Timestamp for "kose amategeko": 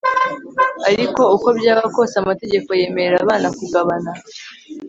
1.95-2.69